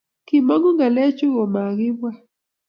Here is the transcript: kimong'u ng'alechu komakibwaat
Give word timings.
kimong'u 0.27 0.69
ng'alechu 0.75 1.25
komakibwaat 1.35 2.17